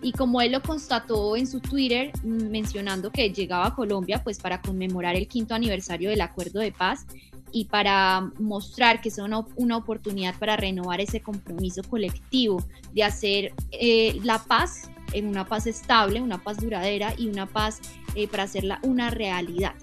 Y 0.00 0.12
como 0.12 0.40
él 0.40 0.52
lo 0.52 0.62
constató 0.62 1.36
en 1.36 1.46
su 1.46 1.60
Twitter, 1.60 2.12
mm, 2.22 2.50
mencionando 2.50 3.10
que 3.10 3.30
llegaba 3.30 3.66
a 3.66 3.74
Colombia 3.74 4.22
pues 4.22 4.38
para 4.38 4.60
conmemorar 4.60 5.16
el 5.16 5.26
quinto 5.26 5.54
aniversario 5.54 6.10
del 6.10 6.20
acuerdo 6.20 6.60
de 6.60 6.70
paz 6.70 7.04
y 7.50 7.64
para 7.64 8.30
mostrar 8.38 9.00
que 9.00 9.10
una, 9.20 9.44
una 9.56 9.76
oportunidad 9.76 10.38
para 10.38 10.56
renovar 10.56 11.00
ese 11.00 11.20
compromiso 11.20 11.82
colectivo 11.82 12.62
de 12.92 13.02
hacer 13.02 13.52
eh, 13.72 14.20
la 14.22 14.38
paz 14.38 14.90
en 15.12 15.26
una 15.26 15.46
paz 15.46 15.66
estable, 15.66 16.20
una 16.20 16.38
paz 16.38 16.58
duradera 16.58 17.14
y 17.16 17.28
una 17.28 17.46
paz 17.46 17.80
eh, 18.18 18.26
para 18.26 18.42
hacerla 18.42 18.80
una 18.82 19.10
realidad. 19.10 19.74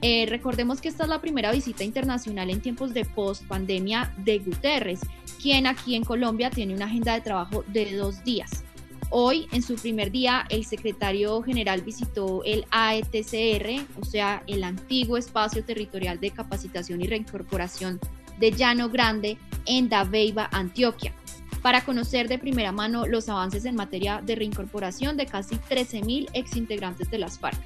Eh, 0.00 0.26
recordemos 0.28 0.80
que 0.80 0.88
esta 0.88 1.04
es 1.04 1.08
la 1.08 1.20
primera 1.20 1.52
visita 1.52 1.84
internacional 1.84 2.50
en 2.50 2.60
tiempos 2.60 2.92
de 2.92 3.04
post-pandemia 3.04 4.12
de 4.16 4.40
Guterres, 4.40 4.98
quien 5.40 5.68
aquí 5.68 5.94
en 5.94 6.02
Colombia 6.02 6.50
tiene 6.50 6.74
una 6.74 6.86
agenda 6.86 7.14
de 7.14 7.20
trabajo 7.20 7.62
de 7.68 7.96
dos 7.96 8.24
días. 8.24 8.64
Hoy, 9.10 9.46
en 9.52 9.62
su 9.62 9.76
primer 9.76 10.10
día, 10.10 10.44
el 10.48 10.64
secretario 10.64 11.40
general 11.42 11.82
visitó 11.82 12.42
el 12.44 12.64
AETCR, 12.72 13.86
o 14.00 14.04
sea, 14.04 14.42
el 14.48 14.64
antiguo 14.64 15.16
espacio 15.16 15.62
territorial 15.62 16.18
de 16.18 16.32
capacitación 16.32 17.00
y 17.00 17.06
reincorporación 17.06 18.00
de 18.40 18.50
Llano 18.50 18.88
Grande 18.88 19.38
en 19.66 19.88
Dabeiba, 19.88 20.48
Antioquia 20.50 21.14
para 21.62 21.84
conocer 21.84 22.28
de 22.28 22.38
primera 22.38 22.72
mano 22.72 23.06
los 23.06 23.28
avances 23.28 23.64
en 23.64 23.76
materia 23.76 24.20
de 24.20 24.34
reincorporación 24.34 25.16
de 25.16 25.26
casi 25.26 25.56
13.000 25.56 26.28
exintegrantes 26.34 27.10
de 27.10 27.18
las 27.18 27.38
FARC. 27.38 27.58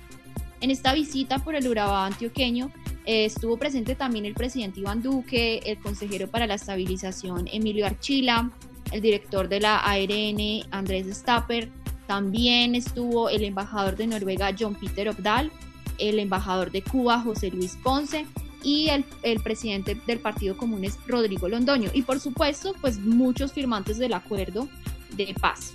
En 0.60 0.70
esta 0.70 0.94
visita 0.94 1.38
por 1.38 1.54
el 1.54 1.66
Urabá 1.66 2.06
antioqueño 2.06 2.70
eh, 3.04 3.24
estuvo 3.24 3.56
presente 3.56 3.94
también 3.94 4.26
el 4.26 4.34
presidente 4.34 4.80
Iván 4.80 5.02
Duque, 5.02 5.60
el 5.64 5.78
consejero 5.78 6.28
para 6.28 6.46
la 6.46 6.54
estabilización 6.54 7.48
Emilio 7.50 7.86
Archila, 7.86 8.50
el 8.92 9.00
director 9.00 9.48
de 9.48 9.60
la 9.60 9.78
ARN 9.78 10.62
Andrés 10.70 11.06
Stapper, 11.16 11.70
también 12.06 12.74
estuvo 12.74 13.28
el 13.28 13.44
embajador 13.44 13.96
de 13.96 14.06
Noruega 14.06 14.54
John 14.58 14.74
Peter 14.74 15.08
Obdal, 15.08 15.50
el 15.98 16.18
embajador 16.18 16.70
de 16.70 16.82
Cuba 16.82 17.20
José 17.20 17.50
Luis 17.50 17.76
Ponce 17.82 18.26
y 18.66 18.88
el, 19.22 19.40
presidente 19.42 19.96
del 20.08 20.18
Partido 20.18 20.56
Común 20.56 20.82
es 20.84 20.98
Rodrigo 21.06 21.48
Londoño. 21.48 21.88
Y 21.94 22.02
por 22.02 22.18
supuesto, 22.18 22.74
pues 22.80 22.98
muchos 22.98 23.52
firmantes 23.52 23.96
del 23.96 24.12
acuerdo 24.12 24.68
de 25.12 25.32
paz. 25.40 25.74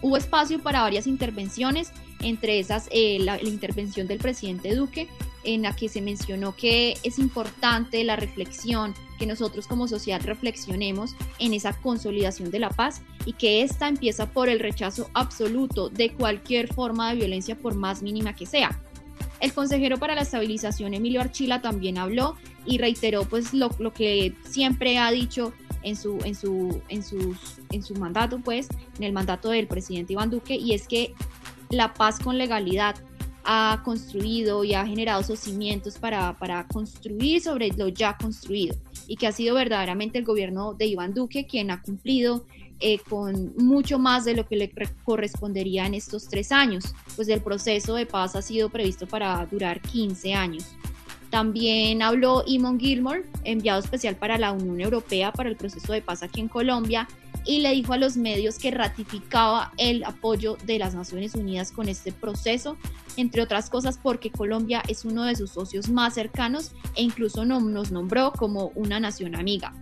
Hubo 0.00 0.16
espacio 0.16 0.62
para 0.62 0.80
varias 0.80 1.06
intervenciones, 1.06 1.92
entre 2.22 2.58
esas 2.58 2.88
eh, 2.90 3.18
la, 3.20 3.36
la 3.36 3.48
intervención 3.50 4.06
del 4.06 4.16
presidente 4.16 4.74
Duque, 4.74 5.08
en 5.44 5.60
la 5.60 5.76
que 5.76 5.90
se 5.90 6.00
mencionó 6.00 6.56
que 6.56 6.96
es 7.02 7.18
importante 7.18 8.02
la 8.02 8.16
reflexión, 8.16 8.94
que 9.18 9.26
nosotros 9.26 9.66
como 9.66 9.86
sociedad 9.86 10.22
reflexionemos 10.24 11.14
en 11.38 11.52
esa 11.52 11.74
consolidación 11.74 12.50
de 12.50 12.60
la 12.60 12.70
paz 12.70 13.02
y 13.26 13.34
que 13.34 13.60
esta 13.60 13.88
empieza 13.88 14.30
por 14.30 14.48
el 14.48 14.60
rechazo 14.60 15.10
absoluto 15.12 15.90
de 15.90 16.12
cualquier 16.14 16.72
forma 16.72 17.10
de 17.10 17.16
violencia 17.16 17.58
por 17.58 17.74
más 17.74 18.02
mínima 18.02 18.34
que 18.34 18.46
sea. 18.46 18.80
El 19.40 19.52
consejero 19.54 19.96
para 19.96 20.14
la 20.14 20.22
estabilización, 20.22 20.94
Emilio 20.94 21.20
Archila, 21.20 21.62
también 21.62 21.98
habló 21.98 22.36
y 22.66 22.78
reiteró 22.78 23.24
pues 23.24 23.54
lo, 23.54 23.70
que 23.92 24.34
siempre 24.44 24.98
ha 24.98 25.10
dicho 25.10 25.52
en 25.82 25.96
su, 25.96 26.18
en, 26.24 26.34
su, 26.34 26.82
en, 26.88 27.02
sus, 27.02 27.58
en 27.70 27.82
su 27.82 27.94
mandato, 27.94 28.38
pues, 28.38 28.68
en 28.98 29.04
el 29.04 29.12
mandato 29.12 29.50
del 29.50 29.66
presidente 29.66 30.12
Iván 30.12 30.30
Duque, 30.30 30.56
y 30.56 30.74
es 30.74 30.86
que 30.86 31.14
la 31.70 31.94
paz 31.94 32.18
con 32.18 32.36
legalidad 32.36 32.96
ha 33.44 33.80
construido 33.84 34.64
y 34.64 34.74
ha 34.74 34.86
generado 34.86 35.22
esos 35.22 35.38
cimientos 35.40 35.98
para, 35.98 36.38
para 36.38 36.66
construir 36.66 37.40
sobre 37.40 37.70
lo 37.70 37.88
ya 37.88 38.16
construido 38.18 38.76
y 39.06 39.16
que 39.16 39.26
ha 39.26 39.32
sido 39.32 39.54
verdaderamente 39.54 40.18
el 40.18 40.24
gobierno 40.24 40.74
de 40.74 40.86
Iván 40.86 41.14
Duque 41.14 41.46
quien 41.46 41.70
ha 41.70 41.80
cumplido 41.80 42.44
eh, 42.80 42.98
con 42.98 43.54
mucho 43.56 43.98
más 43.98 44.24
de 44.24 44.34
lo 44.34 44.46
que 44.46 44.56
le 44.56 44.72
correspondería 45.04 45.86
en 45.86 45.94
estos 45.94 46.28
tres 46.28 46.50
años, 46.50 46.94
pues 47.14 47.28
el 47.28 47.40
proceso 47.40 47.94
de 47.94 48.06
paz 48.06 48.36
ha 48.36 48.42
sido 48.42 48.70
previsto 48.70 49.06
para 49.06 49.44
durar 49.46 49.80
15 49.80 50.34
años. 50.34 50.64
También 51.30 52.02
habló 52.02 52.42
Imon 52.46 52.80
Gilmore, 52.80 53.24
enviado 53.44 53.80
especial 53.80 54.16
para 54.16 54.36
la 54.36 54.52
Unión 54.52 54.80
Europea 54.80 55.32
para 55.32 55.48
el 55.48 55.56
proceso 55.56 55.92
de 55.92 56.02
paz 56.02 56.22
aquí 56.22 56.40
en 56.40 56.48
Colombia, 56.48 57.06
y 57.46 57.60
le 57.60 57.70
dijo 57.70 57.92
a 57.92 57.98
los 57.98 58.16
medios 58.16 58.58
que 58.58 58.70
ratificaba 58.70 59.72
el 59.78 60.04
apoyo 60.04 60.56
de 60.64 60.78
las 60.78 60.94
Naciones 60.94 61.34
Unidas 61.34 61.72
con 61.72 61.88
este 61.88 62.12
proceso, 62.12 62.76
entre 63.16 63.42
otras 63.42 63.70
cosas 63.70 63.98
porque 64.02 64.30
Colombia 64.30 64.82
es 64.88 65.04
uno 65.04 65.24
de 65.24 65.36
sus 65.36 65.50
socios 65.50 65.88
más 65.88 66.14
cercanos 66.14 66.72
e 66.96 67.02
incluso 67.02 67.44
nos 67.44 67.90
nombró 67.92 68.32
como 68.32 68.72
una 68.74 69.00
nación 69.00 69.36
amiga. 69.36 69.72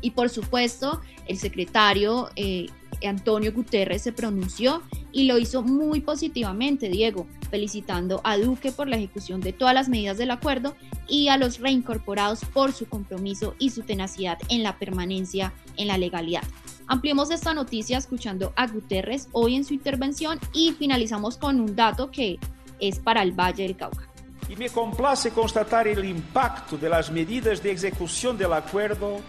Y 0.00 0.12
por 0.12 0.28
supuesto, 0.28 1.00
el 1.26 1.38
secretario 1.38 2.30
eh, 2.36 2.66
Antonio 3.06 3.52
Guterres 3.52 4.02
se 4.02 4.12
pronunció 4.12 4.82
y 5.12 5.24
lo 5.24 5.38
hizo 5.38 5.62
muy 5.62 6.00
positivamente, 6.00 6.88
Diego, 6.88 7.26
felicitando 7.50 8.20
a 8.24 8.36
Duque 8.36 8.72
por 8.72 8.88
la 8.88 8.96
ejecución 8.96 9.40
de 9.40 9.52
todas 9.52 9.74
las 9.74 9.88
medidas 9.88 10.18
del 10.18 10.30
acuerdo 10.30 10.74
y 11.06 11.28
a 11.28 11.36
los 11.36 11.60
reincorporados 11.60 12.40
por 12.52 12.72
su 12.72 12.86
compromiso 12.86 13.54
y 13.58 13.70
su 13.70 13.82
tenacidad 13.82 14.38
en 14.48 14.62
la 14.62 14.78
permanencia 14.78 15.52
en 15.76 15.88
la 15.88 15.98
legalidad. 15.98 16.42
Ampliemos 16.86 17.30
esta 17.30 17.54
noticia 17.54 17.98
escuchando 17.98 18.52
a 18.56 18.66
Guterres 18.66 19.28
hoy 19.32 19.56
en 19.56 19.64
su 19.64 19.74
intervención 19.74 20.38
y 20.52 20.72
finalizamos 20.72 21.36
con 21.36 21.60
un 21.60 21.76
dato 21.76 22.10
que 22.10 22.38
es 22.80 22.98
para 22.98 23.22
el 23.22 23.32
Valle 23.32 23.64
del 23.64 23.76
Cauca. 23.76 24.08
Y 24.48 24.56
me 24.56 24.70
complace 24.70 25.30
constatar 25.30 25.86
el 25.86 26.04
impacto 26.06 26.78
de 26.78 26.88
las 26.88 27.10
medidas 27.10 27.62
de 27.62 27.72
ejecución 27.72 28.38
del 28.38 28.54
acuerdo 28.54 29.20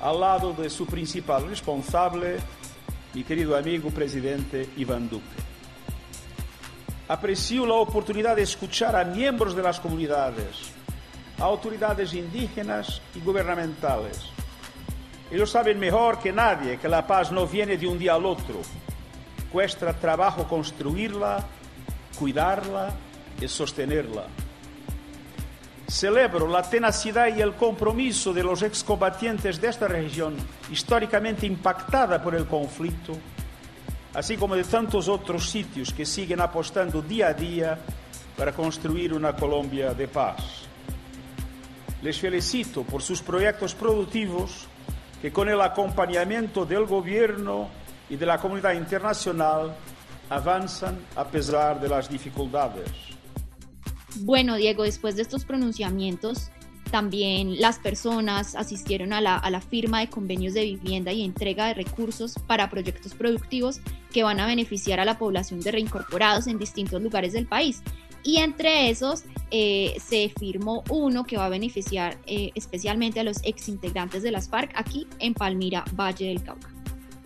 al 0.00 0.20
lado 0.20 0.52
de 0.52 0.68
su 0.70 0.86
principal 0.86 1.48
responsable, 1.48 2.36
mi 3.14 3.24
querido 3.24 3.56
amigo 3.56 3.90
presidente 3.90 4.68
Iván 4.76 5.08
Duque. 5.08 5.24
Aprecio 7.08 7.66
la 7.66 7.74
oportunidad 7.74 8.36
de 8.36 8.42
escuchar 8.42 8.96
a 8.96 9.04
miembros 9.04 9.54
de 9.54 9.62
las 9.62 9.78
comunidades, 9.78 10.72
a 11.38 11.44
autoridades 11.44 12.14
indígenas 12.14 13.00
y 13.14 13.20
gubernamentales. 13.20 14.30
Ellos 15.30 15.50
saben 15.50 15.78
mejor 15.78 16.18
que 16.18 16.32
nadie 16.32 16.78
que 16.78 16.88
la 16.88 17.06
paz 17.06 17.32
no 17.32 17.46
viene 17.46 17.76
de 17.76 17.86
un 17.86 17.98
día 17.98 18.14
al 18.14 18.24
otro. 18.24 18.62
Cuesta 19.52 19.92
trabajo 19.92 20.48
construirla, 20.48 21.44
cuidarla 22.18 22.90
y 23.40 23.48
sostenerla. 23.48 24.26
Celebro 25.88 26.48
la 26.48 26.62
tenacidad 26.62 27.34
y 27.36 27.42
el 27.42 27.54
compromiso 27.54 28.32
de 28.32 28.42
los 28.42 28.62
excombatientes 28.62 29.60
de 29.60 29.68
esta 29.68 29.86
región 29.86 30.34
históricamente 30.70 31.46
impactada 31.46 32.22
por 32.22 32.34
el 32.34 32.46
conflicto, 32.46 33.12
así 34.14 34.36
como 34.36 34.56
de 34.56 34.64
tantos 34.64 35.08
otros 35.08 35.48
sitios 35.50 35.92
que 35.92 36.06
siguen 36.06 36.40
apostando 36.40 37.02
día 37.02 37.28
a 37.28 37.34
día 37.34 37.78
para 38.36 38.52
construir 38.52 39.12
una 39.12 39.36
Colombia 39.36 39.92
de 39.92 40.08
paz. 40.08 40.64
Les 42.02 42.18
felicito 42.18 42.82
por 42.82 43.02
sus 43.02 43.22
proyectos 43.22 43.74
productivos 43.74 44.66
que 45.20 45.32
con 45.32 45.48
el 45.48 45.60
acompañamiento 45.60 46.66
del 46.66 46.86
gobierno 46.86 47.68
y 48.08 48.16
de 48.16 48.26
la 48.26 48.38
comunidad 48.38 48.72
internacional 48.72 49.74
avanzan 50.28 50.98
a 51.16 51.24
pesar 51.24 51.80
de 51.80 51.88
las 51.88 52.08
dificultades. 52.08 53.13
Bueno, 54.20 54.56
Diego, 54.56 54.84
después 54.84 55.16
de 55.16 55.22
estos 55.22 55.44
pronunciamientos, 55.44 56.50
también 56.90 57.60
las 57.60 57.78
personas 57.80 58.54
asistieron 58.54 59.12
a 59.12 59.20
la, 59.20 59.60
firma 59.60 60.00
de 60.00 60.08
convenios 60.08 60.54
de 60.54 60.64
vivienda 60.64 61.12
y 61.12 61.24
entrega 61.24 61.66
de 61.66 61.74
recursos 61.74 62.34
para 62.46 62.70
proyectos 62.70 63.14
productivos 63.14 63.80
que 64.12 64.22
van 64.22 64.38
a 64.38 64.46
beneficiar 64.46 65.00
a 65.00 65.04
la 65.04 65.18
población 65.18 65.58
de 65.60 65.72
reincorporados 65.72 66.46
en 66.46 66.58
distintos 66.58 67.02
lugares 67.02 67.32
del 67.32 67.46
país. 67.46 67.82
Y 68.22 68.36
entre 68.36 68.90
esos 68.90 69.24
eh, 69.50 69.96
se 69.98 70.32
firmó 70.38 70.84
uno 70.88 71.24
que 71.24 71.36
va 71.36 71.46
a 71.46 71.48
beneficiar 71.48 72.16
eh, 72.26 72.52
especialmente 72.54 73.20
a 73.20 73.24
los 73.24 73.42
exintegrantes 73.42 74.22
de 74.22 74.30
las 74.30 74.48
FARC 74.48 74.70
aquí 74.76 75.06
en 75.18 75.34
Palmira, 75.34 75.84
Valle 75.94 76.28
del 76.28 76.42
Cauca. 76.42 76.70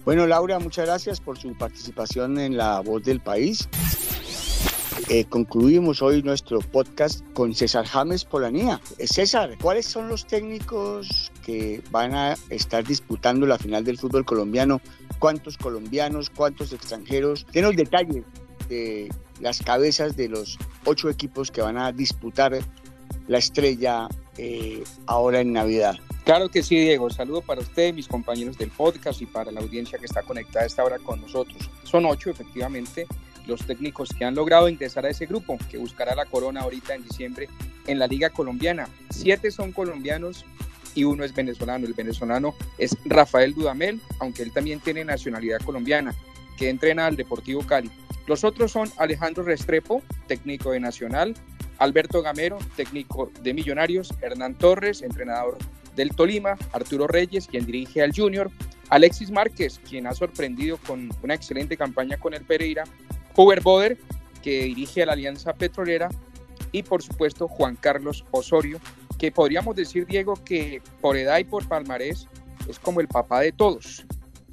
Bueno, 0.04 0.26
Laura, 0.26 0.58
muchas 0.58 0.86
gracias 0.86 1.20
por 1.20 1.38
su 1.38 1.52
participación 1.52 2.38
en 2.38 2.56
La 2.56 2.80
Voz 2.80 3.04
del 3.04 3.20
País. 3.20 3.68
Eh, 5.10 5.24
concluimos 5.24 6.02
hoy 6.02 6.22
nuestro 6.22 6.58
podcast 6.58 7.24
con 7.32 7.54
César 7.54 7.86
James 7.86 8.26
Polanía. 8.26 8.78
Eh, 8.98 9.06
César, 9.06 9.56
¿cuáles 9.58 9.86
son 9.86 10.10
los 10.10 10.26
técnicos 10.26 11.32
que 11.46 11.82
van 11.90 12.14
a 12.14 12.36
estar 12.50 12.84
disputando 12.84 13.46
la 13.46 13.56
final 13.56 13.84
del 13.84 13.96
fútbol 13.96 14.26
colombiano? 14.26 14.82
¿Cuántos 15.18 15.56
colombianos? 15.56 16.28
¿Cuántos 16.28 16.74
extranjeros? 16.74 17.46
Denos 17.54 17.74
detalles 17.74 18.22
de 18.68 19.08
las 19.40 19.62
cabezas 19.62 20.14
de 20.14 20.28
los 20.28 20.58
ocho 20.84 21.08
equipos 21.08 21.50
que 21.50 21.62
van 21.62 21.78
a 21.78 21.90
disputar 21.90 22.58
la 23.28 23.38
estrella 23.38 24.08
eh, 24.36 24.84
ahora 25.06 25.40
en 25.40 25.54
Navidad. 25.54 25.96
Claro 26.24 26.50
que 26.50 26.62
sí, 26.62 26.76
Diego. 26.76 27.08
Saludo 27.08 27.40
para 27.40 27.62
usted, 27.62 27.94
mis 27.94 28.08
compañeros 28.08 28.58
del 28.58 28.70
podcast 28.70 29.22
y 29.22 29.26
para 29.26 29.52
la 29.52 29.60
audiencia 29.60 29.98
que 29.98 30.04
está 30.04 30.20
conectada 30.20 30.64
a 30.64 30.66
esta 30.66 30.84
hora 30.84 30.98
con 30.98 31.22
nosotros. 31.22 31.70
Son 31.84 32.04
ocho, 32.04 32.28
efectivamente 32.28 33.06
los 33.48 33.66
técnicos 33.66 34.10
que 34.10 34.24
han 34.24 34.34
logrado 34.34 34.68
ingresar 34.68 35.06
a 35.06 35.10
ese 35.10 35.26
grupo, 35.26 35.58
que 35.70 35.78
buscará 35.78 36.14
la 36.14 36.26
corona 36.26 36.60
ahorita 36.60 36.94
en 36.94 37.02
diciembre 37.02 37.48
en 37.86 37.98
la 37.98 38.06
Liga 38.06 38.30
Colombiana. 38.30 38.88
Siete 39.10 39.50
son 39.50 39.72
colombianos 39.72 40.44
y 40.94 41.04
uno 41.04 41.24
es 41.24 41.34
venezolano. 41.34 41.86
El 41.86 41.94
venezolano 41.94 42.54
es 42.76 42.96
Rafael 43.06 43.54
Dudamel, 43.54 44.00
aunque 44.20 44.42
él 44.42 44.52
también 44.52 44.80
tiene 44.80 45.04
nacionalidad 45.04 45.60
colombiana, 45.62 46.14
que 46.56 46.68
entrena 46.68 47.06
al 47.06 47.16
Deportivo 47.16 47.66
Cali. 47.66 47.90
Los 48.26 48.44
otros 48.44 48.72
son 48.72 48.90
Alejandro 48.98 49.42
Restrepo, 49.42 50.02
técnico 50.26 50.72
de 50.72 50.80
Nacional, 50.80 51.34
Alberto 51.78 52.20
Gamero, 52.20 52.58
técnico 52.76 53.32
de 53.42 53.54
Millonarios, 53.54 54.12
Hernán 54.20 54.54
Torres, 54.54 55.00
entrenador 55.00 55.56
del 55.96 56.10
Tolima, 56.10 56.56
Arturo 56.72 57.06
Reyes, 57.06 57.46
quien 57.46 57.64
dirige 57.64 58.02
al 58.02 58.12
Junior, 58.14 58.50
Alexis 58.90 59.30
Márquez, 59.30 59.80
quien 59.88 60.06
ha 60.06 60.14
sorprendido 60.14 60.78
con 60.86 61.08
una 61.22 61.34
excelente 61.34 61.76
campaña 61.76 62.18
con 62.18 62.34
el 62.34 62.42
Pereira, 62.42 62.84
Hoover 63.38 63.60
Boder, 63.60 63.98
que 64.42 64.64
dirige 64.64 65.06
la 65.06 65.12
Alianza 65.12 65.52
Petrolera, 65.52 66.08
y 66.72 66.82
por 66.82 67.04
supuesto 67.04 67.46
Juan 67.46 67.76
Carlos 67.76 68.24
Osorio, 68.32 68.80
que 69.16 69.30
podríamos 69.30 69.76
decir, 69.76 70.06
Diego, 70.06 70.34
que 70.44 70.82
por 71.00 71.16
edad 71.16 71.38
y 71.38 71.44
por 71.44 71.66
palmarés 71.68 72.26
es 72.68 72.80
como 72.80 73.00
el 73.00 73.06
papá 73.06 73.40
de 73.40 73.52
todos. 73.52 74.04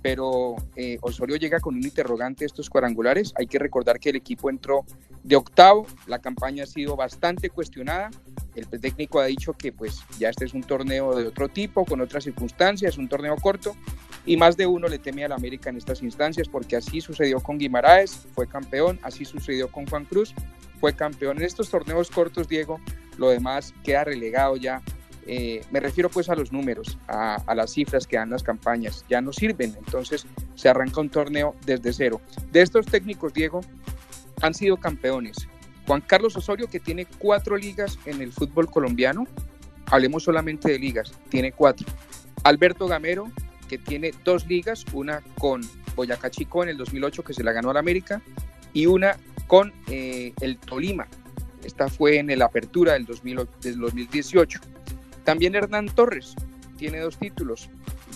Pero 0.04 0.56
eh, 0.76 1.00
Osorio 1.02 1.36
llega 1.36 1.60
con 1.60 1.76
un 1.76 1.84
interrogante 1.84 2.46
a 2.46 2.48
estos 2.48 2.70
cuadrangulares. 2.70 3.34
Hay 3.40 3.48
que 3.48 3.58
recordar 3.58 4.00
que 4.00 4.12
el 4.12 4.18
equipo 4.18 4.52
entró 4.52 4.86
de 5.24 5.36
octavo, 5.36 5.88
la 6.06 6.20
campaña 6.20 6.64
ha 6.64 6.68
sido 6.68 6.96
bastante 6.96 7.50
cuestionada. 7.50 8.12
El 8.54 8.68
técnico 8.68 9.20
ha 9.20 9.26
dicho 9.26 9.54
que 9.54 9.72
pues 9.72 10.04
ya 10.20 10.30
este 10.30 10.46
es 10.46 10.54
un 10.54 10.62
torneo 10.62 11.16
de 11.16 11.26
otro 11.26 11.50
tipo, 11.50 11.86
con 11.86 12.02
otras 12.02 12.24
circunstancias, 12.24 13.00
un 13.00 13.10
torneo 13.10 13.36
corto, 13.38 13.76
y 14.26 14.38
más 14.38 14.58
de 14.58 14.66
uno 14.68 14.88
le 14.88 15.00
teme 15.00 15.24
al 15.24 15.32
América 15.32 15.70
en 15.70 15.78
estas 15.78 16.02
instancias 16.02 16.48
porque 16.48 16.76
así 16.76 17.02
sucedió 17.02 17.40
con 17.40 17.58
Guimaraes, 17.58 18.28
fue 18.34 18.48
campeón, 18.48 19.00
así 19.04 19.26
sucedió 19.26 19.72
con 19.72 19.86
Juan 19.86 20.06
Cruz, 20.06 20.34
fue 20.80 20.94
campeón. 20.94 21.38
En 21.38 21.44
estos 21.44 21.70
torneos 21.70 22.10
cortos, 22.10 22.48
Diego, 22.48 22.80
lo 23.18 23.30
demás 23.30 23.74
queda 23.84 24.04
relegado 24.04 24.58
ya. 24.58 24.82
Eh, 25.28 25.64
me 25.72 25.80
refiero 25.80 26.10
pues 26.10 26.30
a 26.30 26.36
los 26.36 26.52
números, 26.52 27.00
a, 27.08 27.36
a, 27.48 27.56
las 27.56 27.72
cifras 27.72 28.06
que 28.06 28.16
dan 28.16 28.30
las 28.30 28.44
campañas, 28.44 29.04
ya 29.10 29.22
no 29.22 29.34
sirven, 29.34 29.76
entonces 29.76 30.28
se 30.54 30.70
arranca 30.70 31.02
un 31.02 31.10
torneo 31.10 31.56
desde 31.66 31.94
cero. 31.94 32.22
De 32.52 32.62
estos 32.62 32.86
técnicos, 32.86 33.34
Diego, 33.34 33.62
han 34.42 34.54
sido 34.54 34.78
campeones. 34.78 35.48
Juan 35.88 36.02
Carlos 36.02 36.36
Osorio, 36.36 36.68
que 36.68 36.80
tiene 36.80 37.06
cuatro 37.18 37.58
ligas 37.58 37.98
en 38.06 38.22
el 38.22 38.32
fútbol 38.32 38.70
colombiano, 38.70 39.26
hablemos 39.88 40.24
solamente 40.24 40.72
de 40.72 40.80
ligas, 40.80 41.12
tiene 41.30 41.52
cuatro. 41.52 41.88
Alberto 42.44 42.88
Gamero, 42.88 43.32
que 43.68 43.78
tiene 43.78 44.14
dos 44.24 44.48
ligas, 44.48 44.86
una 44.94 45.22
con 45.38 45.62
Boyacá 45.96 46.30
Chico 46.30 46.64
en 46.64 46.70
el 46.70 46.78
2008 46.78 47.24
que 47.24 47.34
se 47.34 47.44
la 47.44 47.52
ganó 47.52 47.72
al 47.72 47.78
América 47.78 48.22
y 48.74 48.86
una 48.86 49.18
con 49.48 49.74
eh, 49.88 50.34
el 50.42 50.58
Tolima. 50.58 51.08
Esta 51.64 51.88
fue 51.88 52.20
en 52.20 52.38
la 52.38 52.46
apertura 52.46 52.94
del, 52.94 53.06
2018. 53.06 54.60
También 55.24 55.56
Hernán 55.56 55.88
Torres 55.88 56.36
tiene 56.78 57.00
dos 57.00 57.18
títulos. 57.18 57.70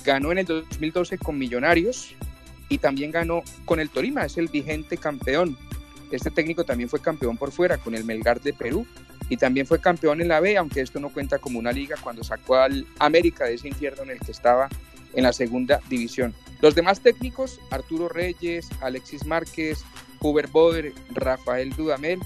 Ganó 0.06 0.32
en 0.32 0.40
el 0.40 0.46
2012 0.46 1.18
con 1.18 1.38
Millonarios 1.38 2.14
y 2.70 2.78
también 2.78 3.12
ganó 3.12 3.42
con 3.66 3.80
el 3.80 3.90
Tolima, 3.90 4.26
es 4.26 4.38
el 4.38 4.48
vigente 4.48 4.98
campeón. 4.98 5.58
Este 6.12 6.30
técnico 6.30 6.64
también 6.64 6.90
fue 6.90 7.02
campeón 7.02 7.38
por 7.38 7.52
fuera 7.52 7.78
con 7.78 7.96
el 7.96 8.04
Melgar 8.04 8.40
de 8.42 8.54
Perú 8.54 8.86
y 9.30 9.38
también 9.38 9.66
fue 9.68 9.80
campeón 9.80 10.22
en 10.22 10.28
la 10.28 10.40
B, 10.40 10.58
aunque 10.58 10.82
esto 10.82 11.00
no 11.00 11.10
cuenta 11.10 11.38
como 11.38 11.60
una 11.60 11.72
liga, 11.72 11.96
cuando 12.02 12.24
sacó 12.24 12.56
al 12.56 12.86
América 12.98 13.46
de 13.46 13.56
ese 13.56 13.68
infierno 13.68 14.04
en 14.04 14.12
el 14.12 14.20
que 14.20 14.32
estaba 14.32 14.70
en 15.14 15.24
la 15.24 15.34
segunda 15.34 15.82
división. 15.90 16.34
Los 16.62 16.76
demás 16.76 17.02
técnicos, 17.02 17.60
Arturo 17.72 18.10
Reyes, 18.10 18.68
Alexis 18.82 19.26
Márquez, 19.26 19.84
Huber 20.20 20.48
Boder, 20.48 20.94
Rafael 21.12 21.70
Dudamel, 21.76 22.20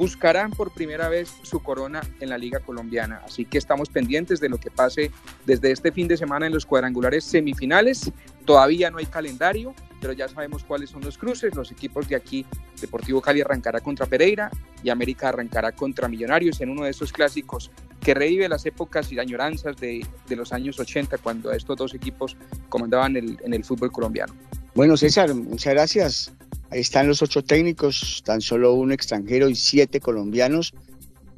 buscarán 0.00 0.50
por 0.50 0.70
primera 0.70 1.10
vez 1.10 1.30
su 1.42 1.62
corona 1.62 2.00
en 2.20 2.30
la 2.30 2.38
Liga 2.38 2.60
Colombiana. 2.60 3.20
Así 3.22 3.44
que 3.44 3.58
estamos 3.58 3.90
pendientes 3.90 4.40
de 4.40 4.48
lo 4.48 4.56
que 4.56 4.70
pase 4.70 5.10
desde 5.44 5.70
este 5.72 5.92
fin 5.92 6.08
de 6.08 6.16
semana 6.16 6.46
en 6.46 6.54
los 6.54 6.64
cuadrangulares 6.64 7.22
semifinales. 7.22 8.10
Todavía 8.46 8.90
no 8.90 8.96
hay 8.96 9.04
calendario, 9.04 9.74
pero 10.00 10.14
ya 10.14 10.26
sabemos 10.26 10.64
cuáles 10.64 10.88
son 10.88 11.02
los 11.02 11.18
cruces. 11.18 11.54
Los 11.54 11.70
equipos 11.70 12.08
de 12.08 12.16
aquí, 12.16 12.46
Deportivo 12.80 13.20
Cali 13.20 13.42
arrancará 13.42 13.80
contra 13.80 14.06
Pereira 14.06 14.50
y 14.82 14.88
América 14.88 15.28
arrancará 15.28 15.72
contra 15.72 16.08
Millonarios 16.08 16.62
en 16.62 16.70
uno 16.70 16.84
de 16.84 16.90
esos 16.92 17.12
clásicos 17.12 17.70
que 18.00 18.14
revive 18.14 18.48
las 18.48 18.64
épocas 18.64 19.12
y 19.12 19.18
añoranzas 19.18 19.76
de, 19.76 20.06
los 20.30 20.54
años 20.54 20.80
80 20.80 21.18
cuando 21.18 21.52
estos 21.52 21.76
dos 21.76 21.92
equipos 21.92 22.38
comandaban 22.70 23.16
en 23.18 23.52
el 23.52 23.64
fútbol 23.64 23.92
colombiano. 23.92 24.32
Bueno, 24.74 24.96
César, 24.96 25.34
muchas 25.34 25.74
gracias. 25.74 26.32
Ahí 26.70 26.80
están 26.80 27.08
los 27.08 27.20
ocho 27.22 27.42
técnicos, 27.42 28.22
tan 28.24 28.40
solo 28.40 28.74
un 28.74 28.92
extranjero 28.92 29.48
y 29.48 29.56
siete 29.56 30.00
colombianos, 30.00 30.72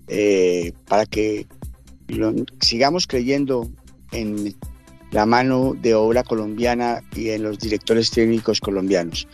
eh, 0.09 0.73
para 0.87 1.07
que 1.07 1.47
lo, 2.09 2.35
sigamos 2.61 3.07
creyendo 3.07 3.71
en 4.12 4.55
la 5.11 5.25
mano 5.27 5.75
de 5.81 5.95
obra 5.95 6.23
colombiana 6.23 7.03
y 7.14 7.31
en 7.31 7.42
los 7.45 7.59
directores 7.59 8.11
técnicos 8.11 8.61
colombianos. 8.61 9.27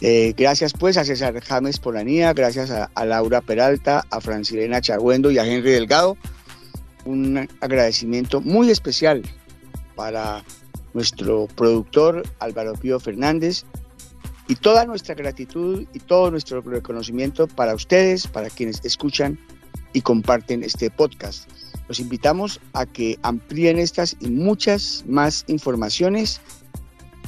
Eh, 0.00 0.34
gracias 0.36 0.72
pues 0.72 0.96
a 0.96 1.04
César 1.04 1.40
James 1.40 1.78
Polanía, 1.78 2.32
gracias 2.32 2.70
a, 2.70 3.04
Laura 3.04 3.40
Peralta, 3.40 4.04
a 4.10 4.20
Francilena 4.20 4.80
Chagüendo 4.80 5.30
y 5.30 5.38
a 5.38 5.46
Henry 5.46 5.70
Delgado. 5.70 6.16
Un 7.04 7.48
agradecimiento 7.60 8.40
muy 8.40 8.70
especial 8.70 9.22
para 9.94 10.42
nuestro 10.94 11.46
productor 11.54 12.22
Álvaro 12.38 12.74
Pío 12.74 12.98
Fernández 13.00 13.64
y 14.48 14.56
toda 14.56 14.84
nuestra 14.84 15.14
gratitud 15.14 15.86
y 15.92 15.98
todo 16.00 16.30
nuestro 16.30 16.60
reconocimiento 16.60 17.46
para 17.46 17.74
ustedes, 17.74 18.26
para 18.26 18.50
quienes 18.50 18.84
escuchan 18.84 19.38
y 19.92 20.02
comparten 20.02 20.62
este 20.62 20.90
podcast. 20.90 21.48
Los 21.88 22.00
invitamos 22.00 22.60
a 22.72 22.86
que 22.86 23.18
amplíen 23.22 23.78
estas 23.78 24.16
y 24.20 24.28
muchas 24.28 25.04
más 25.06 25.44
informaciones 25.48 26.40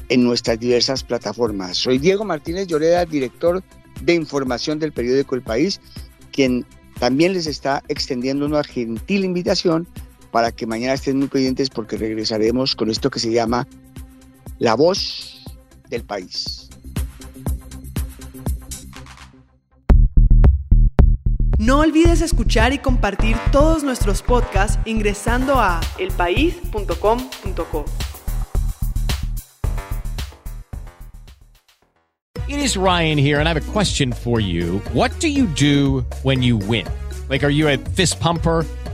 en 0.09 0.25
nuestras 0.25 0.59
diversas 0.59 1.03
plataformas. 1.03 1.77
Soy 1.77 1.99
Diego 1.99 2.25
Martínez 2.25 2.67
Lloreda, 2.67 3.05
director 3.05 3.63
de 4.03 4.15
información 4.15 4.79
del 4.79 4.93
periódico 4.93 5.35
El 5.35 5.43
País, 5.43 5.81
quien 6.33 6.67
también 6.99 7.33
les 7.33 7.47
está 7.47 7.83
extendiendo 7.89 8.47
una 8.47 8.63
gentil 8.65 9.25
invitación 9.25 9.87
para 10.31 10.53
que 10.53 10.67
mañana 10.67 10.95
estén 10.95 11.19
muy 11.19 11.29
pendientes 11.29 11.71
porque 11.71 11.97
regresaremos 11.97 12.77
con 12.77 12.91
esto 12.91 13.11
que 13.11 13.21
se 13.21 13.33
llama 13.33 13.67
La 14.59 14.75
voz 14.75 15.45
del 15.89 16.05
país. 16.05 16.66
No 21.67 21.81
olvides 21.81 22.21
escuchar 22.21 22.73
y 22.73 22.79
compartir 22.79 23.37
todos 23.51 23.83
nuestros 23.83 24.23
podcasts 24.23 24.79
ingresando 24.85 25.59
a 25.59 25.81
elpaís.com.co. 25.99 27.85
It 32.47 32.61
is 32.61 32.77
Ryan 32.77 33.19
here, 33.19 33.41
and 33.41 33.49
I 33.49 33.53
have 33.53 33.57
a 33.57 33.73
question 33.73 34.13
for 34.13 34.39
you. 34.39 34.81
What 34.93 35.11
do 35.19 35.27
you 35.27 35.47
do 35.47 36.05
when 36.23 36.41
you 36.41 36.57
win? 36.57 36.87
Like, 37.29 37.43
are 37.43 37.51
you 37.51 37.67
a 37.69 37.79
fist 37.97 38.21
pumper? 38.21 38.65